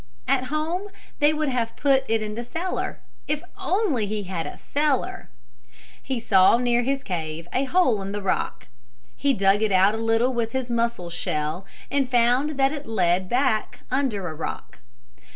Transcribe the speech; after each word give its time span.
At 0.27 0.45
home 0.45 0.87
they 1.19 1.31
would 1.31 1.49
have 1.49 1.75
put 1.75 2.05
it 2.07 2.23
in 2.23 2.33
the 2.33 2.43
cellar. 2.43 3.01
If 3.27 3.43
only 3.55 4.07
he 4.07 4.23
had 4.23 4.47
a 4.47 4.57
cellar! 4.57 5.29
He 6.01 6.19
saw 6.19 6.57
near 6.57 6.81
his 6.81 7.03
cave 7.03 7.47
a 7.53 7.65
hole 7.65 8.01
in 8.01 8.11
the 8.11 8.23
rock. 8.23 8.65
He 9.15 9.31
dug 9.35 9.61
it 9.61 9.71
out 9.71 9.93
a 9.93 9.97
little 9.97 10.33
with 10.33 10.53
his 10.53 10.71
mussel 10.71 11.11
shell 11.11 11.67
and 11.91 12.09
found 12.09 12.57
that 12.57 12.71
it 12.71 12.87
led 12.87 13.29
back 13.29 13.81
under 13.91 14.27
a 14.27 14.33
rock. 14.33 14.79